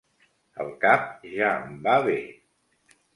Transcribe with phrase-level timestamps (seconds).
[0.63, 2.17] El cap ja em va bé.